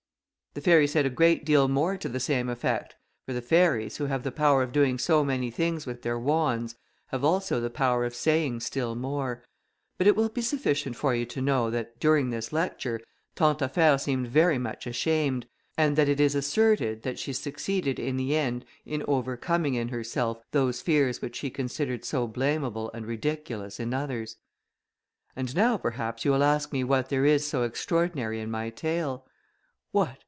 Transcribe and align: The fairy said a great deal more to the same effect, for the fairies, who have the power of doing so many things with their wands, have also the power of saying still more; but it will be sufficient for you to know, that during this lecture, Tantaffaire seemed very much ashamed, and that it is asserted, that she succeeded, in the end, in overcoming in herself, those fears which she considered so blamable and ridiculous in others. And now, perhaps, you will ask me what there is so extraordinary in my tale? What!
The 0.53 0.59
fairy 0.59 0.85
said 0.85 1.05
a 1.05 1.09
great 1.09 1.45
deal 1.45 1.69
more 1.69 1.95
to 1.95 2.09
the 2.09 2.19
same 2.19 2.49
effect, 2.49 2.97
for 3.25 3.31
the 3.31 3.41
fairies, 3.41 3.95
who 3.95 4.07
have 4.07 4.23
the 4.23 4.33
power 4.33 4.61
of 4.63 4.73
doing 4.73 4.97
so 4.97 5.23
many 5.23 5.49
things 5.49 5.85
with 5.85 6.01
their 6.01 6.19
wands, 6.19 6.75
have 7.07 7.23
also 7.23 7.61
the 7.61 7.69
power 7.69 8.03
of 8.03 8.13
saying 8.13 8.59
still 8.59 8.93
more; 8.93 9.45
but 9.97 10.07
it 10.07 10.15
will 10.17 10.27
be 10.27 10.41
sufficient 10.41 10.97
for 10.97 11.15
you 11.15 11.25
to 11.27 11.39
know, 11.41 11.69
that 11.69 12.01
during 12.01 12.31
this 12.31 12.51
lecture, 12.51 12.99
Tantaffaire 13.33 13.97
seemed 13.97 14.27
very 14.27 14.57
much 14.57 14.85
ashamed, 14.85 15.47
and 15.77 15.95
that 15.95 16.09
it 16.09 16.19
is 16.19 16.35
asserted, 16.35 17.03
that 17.03 17.17
she 17.17 17.31
succeeded, 17.31 17.97
in 17.97 18.17
the 18.17 18.35
end, 18.35 18.65
in 18.85 19.05
overcoming 19.07 19.75
in 19.75 19.87
herself, 19.87 20.41
those 20.51 20.81
fears 20.81 21.21
which 21.21 21.37
she 21.37 21.49
considered 21.49 22.03
so 22.03 22.27
blamable 22.27 22.91
and 22.93 23.05
ridiculous 23.07 23.79
in 23.79 23.93
others. 23.93 24.35
And 25.33 25.55
now, 25.55 25.77
perhaps, 25.77 26.25
you 26.25 26.31
will 26.31 26.43
ask 26.43 26.73
me 26.73 26.83
what 26.83 27.07
there 27.07 27.23
is 27.23 27.47
so 27.47 27.63
extraordinary 27.63 28.41
in 28.41 28.51
my 28.51 28.69
tale? 28.69 29.25
What! 29.93 30.17